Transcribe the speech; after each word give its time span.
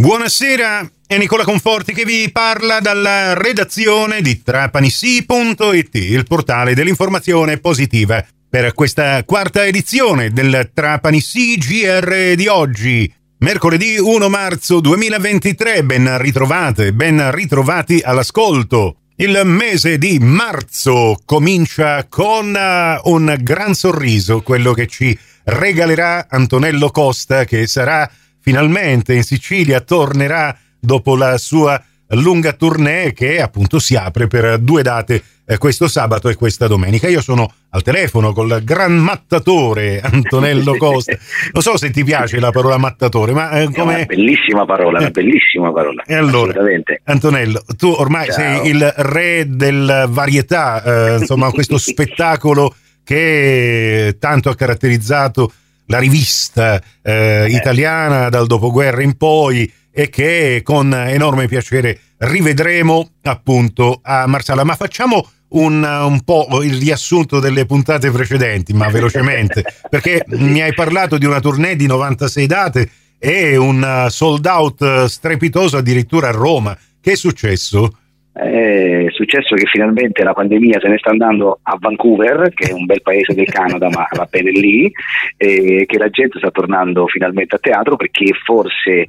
Buonasera, 0.00 0.90
è 1.06 1.18
Nicola 1.18 1.44
Conforti 1.44 1.92
che 1.92 2.06
vi 2.06 2.30
parla 2.32 2.80
dalla 2.80 3.34
redazione 3.34 4.22
di 4.22 4.42
trapanisi.it, 4.42 5.94
il 5.94 6.24
portale 6.26 6.72
dell'informazione 6.72 7.58
positiva. 7.58 8.24
Per 8.48 8.72
questa 8.72 9.22
quarta 9.24 9.66
edizione 9.66 10.30
del 10.30 10.70
Trapani 10.72 11.20
GR 11.20 12.32
di 12.34 12.46
oggi, 12.46 13.12
mercoledì 13.40 13.98
1 13.98 14.28
marzo 14.30 14.80
2023, 14.80 15.84
ben 15.84 16.16
ritrovate, 16.16 16.94
ben 16.94 17.30
ritrovati 17.30 18.00
all'ascolto. 18.02 19.00
Il 19.16 19.38
mese 19.44 19.98
di 19.98 20.18
marzo 20.18 21.20
comincia 21.26 22.06
con 22.08 22.54
uh, 22.54 23.10
un 23.10 23.36
gran 23.42 23.74
sorriso, 23.74 24.40
quello 24.40 24.72
che 24.72 24.86
ci 24.86 25.16
regalerà 25.44 26.26
Antonello 26.30 26.90
Costa, 26.90 27.44
che 27.44 27.66
sarà 27.66 28.10
finalmente 28.40 29.14
in 29.14 29.22
Sicilia, 29.22 29.80
tornerà 29.80 30.56
dopo 30.78 31.16
la 31.16 31.38
sua 31.38 31.82
lunga 32.14 32.52
tournée 32.52 33.12
che 33.12 33.40
appunto 33.40 33.78
si 33.78 33.94
apre 33.94 34.26
per 34.26 34.58
due 34.58 34.82
date 34.82 35.22
eh, 35.50 35.58
questo 35.58 35.88
sabato 35.88 36.28
e 36.28 36.34
questa 36.34 36.66
domenica. 36.66 37.08
Io 37.08 37.20
sono 37.20 37.52
al 37.70 37.82
telefono 37.82 38.32
col 38.32 38.62
gran 38.62 38.96
mattatore 38.96 40.00
Antonello 40.02 40.76
Costa. 40.76 41.16
Non 41.52 41.62
so 41.62 41.76
se 41.76 41.90
ti 41.90 42.04
piace 42.04 42.38
la 42.38 42.50
parola 42.50 42.78
mattatore, 42.78 43.32
ma 43.32 43.50
eh, 43.50 43.64
come... 43.72 43.92
È 43.92 43.96
una 43.96 44.04
bellissima 44.06 44.64
parola, 44.64 44.98
una 44.98 45.08
eh. 45.08 45.10
bellissima 45.10 45.72
parola. 45.72 46.02
E 46.04 46.14
allora, 46.14 46.54
Antonello, 47.04 47.62
tu 47.76 47.88
ormai 47.88 48.26
Ciao. 48.26 48.34
sei 48.34 48.70
il 48.70 48.92
re 48.96 49.44
del 49.48 50.06
varietà, 50.08 50.82
eh, 50.82 51.18
insomma, 51.18 51.50
questo 51.50 51.78
spettacolo 51.78 52.74
che 53.02 54.16
tanto 54.20 54.50
ha 54.50 54.54
caratterizzato 54.54 55.52
la 55.90 55.98
rivista 55.98 56.80
eh, 57.02 57.12
eh, 57.12 57.46
italiana 57.50 58.28
dal 58.28 58.46
dopoguerra 58.46 59.02
in 59.02 59.16
poi 59.16 59.70
e 59.92 60.08
che 60.08 60.60
con 60.62 60.94
enorme 60.94 61.48
piacere 61.48 61.98
rivedremo 62.18 63.10
appunto 63.22 63.98
a 64.02 64.26
Marsala. 64.26 64.64
Ma 64.64 64.76
facciamo 64.76 65.28
un, 65.48 65.82
un, 65.82 66.20
po' 66.22 66.62
il 66.62 66.78
riassunto 66.78 67.40
delle 67.40 67.66
puntate 67.66 68.10
precedenti, 68.10 68.72
ma 68.72 68.88
velocemente, 68.88 69.64
perché 69.90 70.24
mi 70.28 70.62
hai 70.62 70.72
parlato 70.72 71.18
di 71.18 71.26
una 71.26 71.40
tournée 71.40 71.74
di 71.74 71.86
96 71.86 72.46
date 72.46 72.90
e 73.18 73.56
un 73.56 74.06
sold 74.08 74.46
out 74.46 75.04
strepitoso 75.06 75.76
addirittura 75.76 76.28
a 76.28 76.32
Roma. 76.32 76.78
Che 77.00 77.12
è 77.12 77.16
successo? 77.16 77.96
È 78.32 79.06
successo 79.10 79.56
che 79.56 79.66
finalmente 79.66 80.22
la 80.22 80.32
pandemia 80.32 80.78
se 80.80 80.88
ne 80.88 80.98
sta 80.98 81.10
andando 81.10 81.58
a 81.62 81.76
Vancouver, 81.78 82.52
che 82.54 82.70
è 82.70 82.72
un 82.72 82.86
bel 82.86 83.02
paese 83.02 83.34
del 83.34 83.50
Canada, 83.50 83.88
ma 83.88 84.06
va 84.16 84.28
bene 84.30 84.50
lì, 84.50 84.90
e 85.36 85.84
che 85.86 85.98
la 85.98 86.10
gente 86.10 86.38
sta 86.38 86.50
tornando 86.50 87.06
finalmente 87.08 87.56
a 87.56 87.58
teatro 87.58 87.96
perché 87.96 88.32
forse 88.44 89.08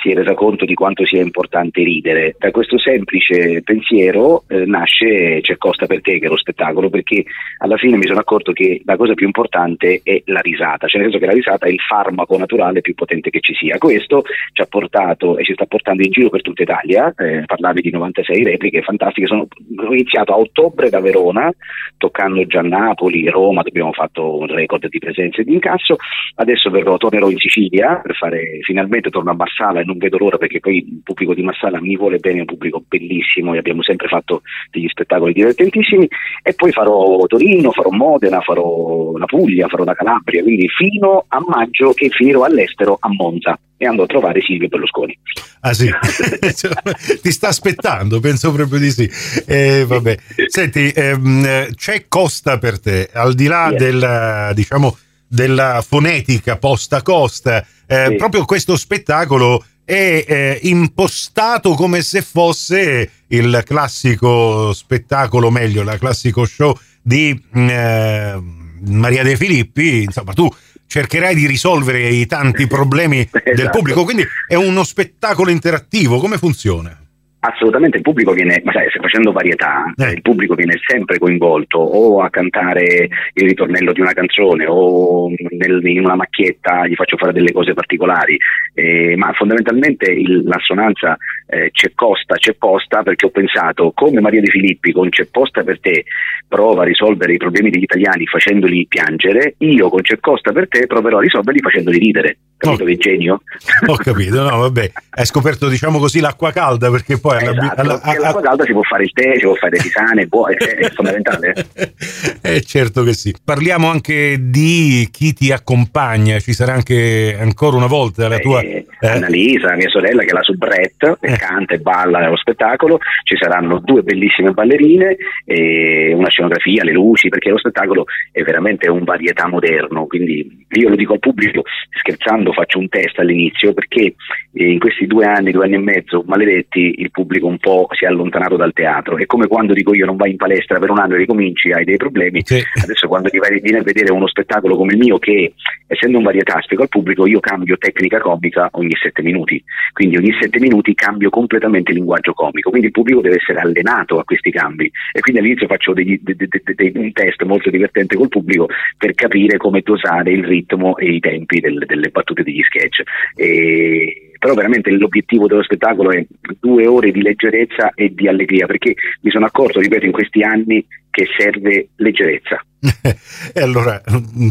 si 0.00 0.10
è 0.10 0.14
resa 0.14 0.34
conto 0.34 0.64
di 0.64 0.74
quanto 0.74 1.04
sia 1.04 1.22
importante 1.22 1.82
ridere. 1.82 2.36
Da 2.38 2.50
questo 2.50 2.78
semplice 2.78 3.62
pensiero 3.62 4.44
eh, 4.48 4.64
nasce 4.64 5.40
C'è 5.40 5.56
Costa 5.56 5.86
per 5.86 6.00
te, 6.00 6.18
che 6.18 6.26
è 6.26 6.28
lo 6.28 6.36
spettacolo, 6.36 6.88
perché 6.88 7.24
alla 7.58 7.76
fine 7.76 7.96
mi 7.96 8.06
sono 8.06 8.20
accorto 8.20 8.52
che 8.52 8.82
la 8.84 8.96
cosa 8.96 9.14
più 9.14 9.26
importante 9.26 10.00
è 10.02 10.22
la 10.26 10.40
risata, 10.40 10.86
cioè 10.86 11.00
nel 11.00 11.10
senso 11.10 11.24
che 11.24 11.30
la 11.30 11.36
risata 11.36 11.66
è 11.66 11.70
il 11.70 11.80
farmaco 11.80 12.36
naturale 12.36 12.80
più 12.80 12.94
potente 12.94 13.30
che 13.30 13.40
ci 13.40 13.54
sia. 13.54 13.78
Questo 13.78 14.22
ci 14.52 14.62
ha 14.62 14.66
portato 14.66 15.36
e 15.38 15.44
ci 15.44 15.52
sta 15.52 15.66
portando 15.66 16.02
in 16.02 16.10
giro 16.10 16.28
per 16.28 16.42
tutta 16.42 16.62
Italia, 16.62 17.12
eh, 17.16 17.42
parlavi 17.46 17.80
di 17.80 17.90
96 17.90 18.44
repliche 18.44 18.82
fantastiche, 18.82 19.26
sono 19.26 19.46
ho 19.76 19.92
iniziato 19.92 20.32
a 20.32 20.38
ottobre 20.38 20.90
da 20.90 21.00
Verona, 21.00 21.50
toccando 21.96 22.44
già 22.46 22.62
Napoli, 22.62 23.28
Roma, 23.28 23.60
abbiamo 23.60 23.92
fatto 23.92 24.38
un 24.38 24.46
record 24.46 24.88
di 24.88 24.98
presenze 24.98 25.40
e 25.40 25.44
di 25.44 25.54
incasso, 25.54 25.96
adesso 26.36 26.70
verrò, 26.70 26.96
tornerò 26.96 27.28
in 27.30 27.38
Sicilia 27.38 28.00
per 28.02 28.16
fare, 28.16 28.58
finalmente 28.62 29.10
torno 29.10 29.30
a 29.30 29.34
Marsala 29.34 29.80
non 29.88 29.96
vedo 29.96 30.18
l'ora 30.18 30.36
perché 30.36 30.60
poi 30.60 30.76
il 30.76 31.00
pubblico 31.02 31.32
di 31.32 31.42
Massala 31.42 31.80
mi 31.80 31.96
vuole 31.96 32.18
bene, 32.18 32.36
è 32.36 32.40
un 32.40 32.46
pubblico 32.46 32.84
bellissimo 32.86 33.54
e 33.54 33.58
abbiamo 33.58 33.82
sempre 33.82 34.06
fatto 34.06 34.42
degli 34.70 34.86
spettacoli 34.86 35.32
divertentissimi 35.32 36.06
e 36.42 36.52
poi 36.52 36.70
farò 36.72 37.24
Torino, 37.26 37.72
farò 37.72 37.88
Modena, 37.90 38.40
farò 38.40 39.16
la 39.16 39.24
Puglia, 39.24 39.68
farò 39.68 39.84
la 39.84 39.94
Calabria, 39.94 40.42
quindi 40.42 40.68
fino 40.68 41.24
a 41.26 41.42
maggio 41.46 41.92
che 41.94 42.10
finirò 42.10 42.44
all'estero 42.44 42.98
a 43.00 43.08
Monza 43.08 43.58
e 43.78 43.86
andrò 43.86 44.02
a 44.04 44.06
trovare 44.06 44.42
Silvio 44.42 44.68
Berlusconi. 44.68 45.18
Ah 45.60 45.72
sì, 45.72 45.88
ti 47.22 47.30
sta 47.30 47.48
aspettando, 47.48 48.20
penso 48.20 48.52
proprio 48.52 48.78
di 48.78 48.90
sì. 48.90 49.08
Eh, 49.46 49.84
vabbè. 49.86 50.16
Senti, 50.46 50.90
ehm, 50.94 51.72
c'è 51.74 52.06
Costa 52.08 52.58
per 52.58 52.80
te, 52.80 53.08
al 53.12 53.34
di 53.34 53.46
là 53.46 53.70
yes. 53.70 53.78
del, 53.78 54.54
diciamo, 54.54 54.96
della 55.28 55.82
fonetica 55.86 56.56
posta 56.56 57.02
costa, 57.02 57.64
eh, 57.86 58.06
sì. 58.08 58.16
proprio 58.16 58.44
questo 58.44 58.76
spettacolo 58.76 59.64
è 59.88 60.22
eh, 60.28 60.58
impostato 60.64 61.72
come 61.72 62.02
se 62.02 62.20
fosse 62.20 63.10
il 63.28 63.62
classico 63.64 64.70
spettacolo, 64.74 65.50
meglio, 65.50 65.80
il 65.80 65.96
classico 65.98 66.44
show 66.44 66.78
di 67.00 67.32
mm, 67.56 67.68
eh, 67.70 68.42
Maria 68.86 69.22
De 69.22 69.34
Filippi, 69.34 70.02
insomma 70.02 70.34
tu 70.34 70.46
cercherai 70.86 71.34
di 71.34 71.46
risolvere 71.46 72.06
i 72.06 72.26
tanti 72.26 72.66
problemi 72.68 73.20
esatto. 73.20 73.54
del 73.54 73.70
pubblico, 73.70 74.04
quindi 74.04 74.26
è 74.46 74.56
uno 74.56 74.84
spettacolo 74.84 75.50
interattivo, 75.50 76.18
come 76.18 76.36
funziona? 76.36 76.94
Assolutamente, 77.40 77.98
il 77.98 78.02
pubblico 78.02 78.32
viene, 78.32 78.60
ma 78.64 78.72
sai, 78.72 78.88
facendo 78.90 79.30
varietà, 79.30 79.84
eh. 79.96 80.10
il 80.10 80.22
pubblico 80.22 80.54
viene 80.54 80.74
sempre 80.84 81.18
coinvolto 81.18 81.78
o 81.78 82.20
a 82.20 82.30
cantare 82.30 83.08
il 83.34 83.46
ritornello 83.46 83.92
di 83.92 84.00
una 84.00 84.12
canzone 84.12 84.66
o 84.66 85.28
nel, 85.28 85.80
in 85.86 86.04
una 86.04 86.16
macchietta 86.16 86.86
gli 86.86 86.94
faccio 86.94 87.16
fare 87.16 87.32
delle 87.32 87.52
cose 87.52 87.74
particolari, 87.74 88.36
eh, 88.74 89.14
ma 89.16 89.32
fondamentalmente 89.34 90.10
il, 90.10 90.42
l'assonanza 90.44 91.16
eh, 91.46 91.70
c'è 91.70 91.92
costa, 91.94 92.34
c'è 92.34 92.54
posta 92.54 93.02
perché 93.02 93.26
ho 93.26 93.30
pensato 93.30 93.92
come 93.94 94.20
Maria 94.20 94.40
De 94.40 94.50
Filippi 94.50 94.92
con 94.92 95.08
c'è 95.08 95.26
posta 95.26 95.62
per 95.62 95.78
te 95.80 96.04
prova 96.48 96.82
a 96.82 96.86
risolvere 96.86 97.34
i 97.34 97.36
problemi 97.36 97.70
degli 97.70 97.82
italiani 97.82 98.26
facendoli 98.26 98.86
piangere, 98.88 99.54
io 99.58 99.88
con 99.90 100.00
c'è 100.00 100.18
costa 100.18 100.50
per 100.50 100.66
te 100.68 100.86
proverò 100.86 101.18
a 101.18 101.22
risolverli 101.22 101.60
facendoli 101.60 101.98
ridere. 101.98 102.38
Capito 102.56 102.82
oh, 102.82 102.86
che 102.86 102.96
genio? 102.96 103.42
Ho 103.86 103.96
capito, 103.96 104.42
no, 104.42 104.58
vabbè, 104.58 104.90
hai 105.10 105.26
scoperto 105.26 105.68
diciamo 105.68 105.98
così 105.98 106.18
l'acqua 106.18 106.50
calda 106.50 106.90
perché 106.90 107.20
poi 107.20 107.27
esatto, 107.36 107.80
alla, 107.80 108.00
alla, 108.02 108.18
l'acqua 108.20 108.40
calda 108.42 108.64
si 108.64 108.72
può 108.72 108.82
fare 108.82 109.04
il 109.04 109.12
tè, 109.12 109.34
si 109.36 109.42
può 109.42 109.54
fare 109.54 109.76
le 109.76 109.82
tisane, 109.82 110.26
può, 110.28 110.46
è, 110.46 110.54
è 110.56 110.90
fondamentale. 110.90 111.54
eh, 112.42 112.60
certo 112.62 113.02
che 113.02 113.12
sì. 113.12 113.34
Parliamo 113.42 113.88
anche 113.88 114.38
di 114.40 115.08
chi 115.10 115.32
ti 115.32 115.52
accompagna, 115.52 116.38
ci 116.40 116.52
sarà 116.52 116.72
anche 116.72 117.36
ancora 117.38 117.76
una 117.76 117.86
volta 117.86 118.28
la 118.28 118.36
eh, 118.36 118.40
tua... 118.40 118.60
Eh, 118.60 118.77
Annalisa, 119.00 119.74
mia 119.74 119.88
sorella 119.88 120.22
che 120.22 120.30
è 120.30 120.32
la 120.32 120.42
soubrette, 120.42 121.16
eh. 121.20 121.36
canta 121.36 121.74
e 121.74 121.78
balla 121.78 122.18
nello 122.18 122.36
spettacolo, 122.36 122.98
ci 123.24 123.36
saranno 123.36 123.80
due 123.80 124.02
bellissime 124.02 124.52
ballerine, 124.52 125.16
e 125.44 126.12
una 126.14 126.28
scenografia, 126.28 126.84
le 126.84 126.92
luci, 126.92 127.28
perché 127.28 127.50
lo 127.50 127.58
spettacolo 127.58 128.04
è 128.32 128.42
veramente 128.42 128.88
un 128.88 129.04
varietà 129.04 129.46
moderno, 129.48 130.06
quindi 130.06 130.66
io 130.70 130.88
lo 130.88 130.96
dico 130.96 131.14
al 131.14 131.18
pubblico 131.18 131.62
scherzando, 131.90 132.52
faccio 132.52 132.78
un 132.78 132.88
test 132.88 133.18
all'inizio 133.18 133.72
perché 133.72 134.14
eh, 134.52 134.70
in 134.70 134.78
questi 134.78 135.06
due 135.06 135.26
anni, 135.26 135.50
due 135.50 135.64
anni 135.64 135.74
e 135.74 135.78
mezzo, 135.78 136.24
maledetti, 136.26 136.96
il 136.98 137.10
pubblico 137.10 137.46
un 137.46 137.58
po' 137.58 137.88
si 137.92 138.04
è 138.04 138.08
allontanato 138.08 138.56
dal 138.56 138.72
teatro. 138.72 139.16
È 139.16 139.26
come 139.26 139.46
quando 139.46 139.72
dico 139.72 139.94
io 139.94 140.06
non 140.06 140.16
vai 140.16 140.30
in 140.30 140.36
palestra 140.36 140.78
per 140.78 140.90
un 140.90 140.98
anno 140.98 141.14
e 141.14 141.18
ricominci, 141.18 141.72
hai 141.72 141.84
dei 141.84 141.96
problemi. 141.96 142.40
Sì. 142.44 142.62
Adesso 142.82 143.08
quando 143.08 143.28
ti 143.28 143.38
vai, 143.38 143.60
vieni 143.60 143.78
a 143.78 143.82
vedere 143.82 144.12
uno 144.12 144.26
spettacolo 144.26 144.76
come 144.76 144.92
il 144.92 144.98
mio 144.98 145.18
che, 145.18 145.54
essendo 145.86 146.18
un 146.18 146.24
varietà, 146.24 146.60
spiego 146.60 146.82
al 146.82 146.88
pubblico, 146.88 147.26
io 147.26 147.40
cambio 147.40 147.76
tecnica 147.78 148.20
comica 148.20 148.68
ogni 148.72 148.87
sette 149.00 149.22
minuti. 149.22 149.62
Quindi 149.92 150.16
ogni 150.16 150.32
sette 150.40 150.60
minuti 150.60 150.94
cambio 150.94 151.30
completamente 151.30 151.90
il 151.90 151.98
linguaggio 151.98 152.32
comico. 152.32 152.70
Quindi 152.70 152.88
il 152.88 152.92
pubblico 152.92 153.20
deve 153.20 153.36
essere 153.36 153.60
allenato 153.60 154.18
a 154.18 154.24
questi 154.24 154.50
cambi. 154.50 154.90
E 155.12 155.20
quindi 155.20 155.40
all'inizio 155.40 155.66
faccio 155.66 155.92
degli, 155.92 156.18
de, 156.20 156.34
de, 156.36 156.48
de, 156.48 156.92
un 156.94 157.12
test 157.12 157.42
molto 157.44 157.70
divertente 157.70 158.16
col 158.16 158.28
pubblico 158.28 158.68
per 158.96 159.14
capire 159.14 159.56
come 159.56 159.80
dosare 159.80 160.32
il 160.32 160.44
ritmo 160.44 160.96
e 160.96 161.12
i 161.12 161.20
tempi 161.20 161.60
del, 161.60 161.84
delle 161.86 162.08
battute 162.10 162.42
degli 162.42 162.62
sketch. 162.62 163.02
E 163.34 164.27
però 164.38 164.54
veramente 164.54 164.90
l'obiettivo 164.90 165.46
dello 165.46 165.62
spettacolo 165.62 166.10
è 166.10 166.24
due 166.60 166.86
ore 166.86 167.10
di 167.10 167.22
leggerezza 167.22 167.92
e 167.94 168.12
di 168.14 168.28
allegria, 168.28 168.66
perché 168.66 168.94
mi 169.22 169.30
sono 169.30 169.46
accorto, 169.46 169.80
ripeto, 169.80 170.06
in 170.06 170.12
questi 170.12 170.42
anni 170.42 170.84
che 171.10 171.26
serve 171.36 171.88
leggerezza. 171.96 172.62
e 173.52 173.60
allora, 173.60 174.00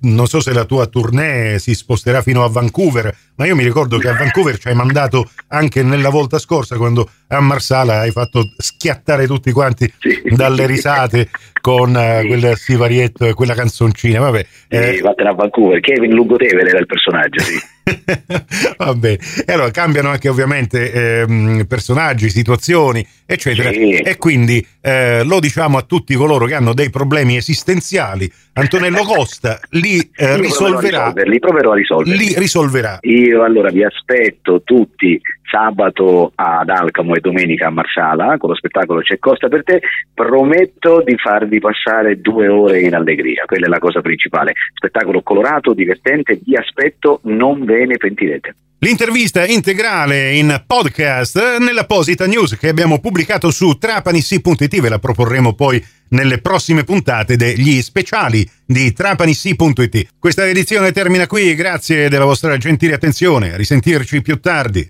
non 0.00 0.26
so 0.26 0.40
se 0.40 0.52
la 0.52 0.64
tua 0.64 0.86
tournée 0.86 1.58
si 1.60 1.74
sposterà 1.74 2.20
fino 2.20 2.42
a 2.42 2.48
Vancouver, 2.48 3.14
ma 3.36 3.46
io 3.46 3.54
mi 3.54 3.62
ricordo 3.62 3.98
che 3.98 4.08
a 4.08 4.14
Vancouver 4.14 4.58
ci 4.58 4.68
hai 4.68 4.74
mandato 4.74 5.30
anche 5.48 5.82
nella 5.82 6.10
volta 6.10 6.38
scorsa 6.38 6.76
quando 6.76 7.08
a 7.28 7.40
Marsala 7.40 8.00
hai 8.00 8.10
fatto 8.10 8.42
schiattare 8.56 9.26
tutti 9.26 9.52
quanti 9.52 9.90
sì. 9.98 10.20
dalle 10.34 10.66
risate 10.66 11.28
con 11.60 11.90
uh, 11.90 12.26
quel 12.26 12.56
sivarietto 12.56 13.26
e 13.26 13.34
quella 13.34 13.54
canzoncina. 13.54 14.20
Vabbè, 14.20 14.46
eh, 14.68 14.94
sì, 14.94 15.00
vattene 15.00 15.30
a 15.30 15.34
Vancouver, 15.34 15.80
Kevin 15.80 16.12
Lugotevere 16.12 16.68
era 16.68 16.78
il 16.78 16.86
personaggio, 16.86 17.40
sì. 17.40 17.58
Vabbè, 18.76 19.18
e 19.46 19.52
allora 19.52 19.70
cambiano 19.70 20.10
anche 20.10 20.28
ovviamente 20.28 20.92
eh, 20.92 21.66
personaggi, 21.66 22.28
situazioni, 22.30 23.06
eccetera. 23.26 23.70
Sì. 23.70 23.92
E 23.96 24.16
quindi 24.16 24.64
eh, 24.80 25.24
lo 25.24 25.40
diciamo 25.40 25.78
a 25.78 25.82
tutti 25.82 26.14
coloro 26.14 26.46
che 26.46 26.54
hanno 26.54 26.74
dei 26.74 26.90
problemi 26.90 27.36
esistenziali. 27.36 28.30
Antonello 28.54 29.04
Costa 29.04 29.60
li 29.70 29.98
eh, 30.16 30.36
risolverà. 30.36 31.12
Proverò 31.12 31.30
li 31.30 31.38
proverò 31.38 31.72
a 31.72 31.74
risolverli. 31.76 32.18
Li 32.18 32.34
risolverà. 32.36 32.98
Io 33.02 33.42
allora 33.44 33.70
vi 33.70 33.84
aspetto 33.84 34.62
tutti 34.64 35.20
sabato 35.48 36.32
ad 36.34 36.68
Alcamo 36.68 37.14
e 37.14 37.20
domenica 37.20 37.66
a 37.66 37.70
Marsala 37.70 38.36
con 38.36 38.50
lo 38.50 38.56
spettacolo 38.56 39.00
C'è 39.00 39.18
Costa 39.18 39.48
per 39.48 39.64
te. 39.64 39.80
Prometto 40.14 41.02
di 41.04 41.16
farvi 41.16 41.58
passare 41.58 42.20
due 42.20 42.48
ore 42.48 42.80
in 42.80 42.94
allegria, 42.94 43.44
quella 43.46 43.66
è 43.66 43.68
la 43.68 43.78
cosa 43.78 44.00
principale. 44.00 44.52
Spettacolo 44.74 45.22
colorato, 45.22 45.72
divertente, 45.72 46.38
vi 46.44 46.56
aspetto, 46.56 47.20
non 47.24 47.64
ve 47.64 47.86
ne 47.86 47.96
pentirete. 47.96 48.54
L'intervista 48.80 49.44
integrale 49.44 50.34
in 50.36 50.62
podcast 50.64 51.58
nell'apposita 51.58 52.26
news 52.26 52.56
che 52.56 52.68
abbiamo 52.68 53.00
pubblicato 53.00 53.50
su 53.50 53.76
trapanissi.it 53.76 54.80
ve 54.80 54.88
la 54.88 55.00
proporremo 55.00 55.52
poi 55.54 55.84
nelle 56.10 56.38
prossime 56.40 56.84
puntate 56.84 57.34
degli 57.34 57.82
speciali 57.82 58.48
di 58.64 58.92
trapanissi.it. 58.92 60.10
Questa 60.20 60.46
edizione 60.46 60.92
termina 60.92 61.26
qui, 61.26 61.56
grazie 61.56 62.08
della 62.08 62.24
vostra 62.24 62.56
gentile 62.56 62.94
attenzione, 62.94 63.52
a 63.52 63.56
risentirci 63.56 64.22
più 64.22 64.38
tardi. 64.38 64.88